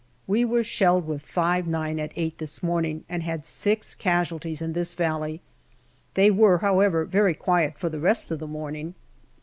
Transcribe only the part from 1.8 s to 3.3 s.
at eight this morning, and